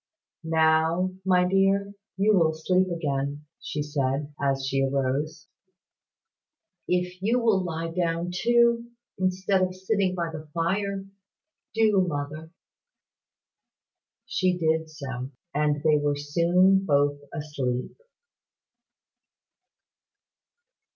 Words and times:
"Now, 0.43 1.11
my 1.23 1.47
dear, 1.47 1.93
you 2.17 2.33
will 2.35 2.53
sleep 2.55 2.87
again," 2.89 3.45
she 3.61 3.83
said, 3.83 4.33
as 4.41 4.65
she 4.65 4.81
arose. 4.83 5.47
"If 6.87 7.21
you 7.21 7.37
will 7.39 7.63
lie 7.63 7.91
down 7.91 8.31
too, 8.33 8.89
instead 9.19 9.61
of 9.61 9.75
sitting 9.75 10.15
by 10.15 10.31
the 10.33 10.47
fire. 10.55 11.05
Do, 11.75 12.01
mother." 12.07 12.49
She 14.25 14.57
did 14.57 14.89
so; 14.89 15.29
and 15.53 15.83
they 15.83 15.97
were 15.99 16.15
soon 16.15 16.83
both 16.83 17.19
asleep. 17.31 17.95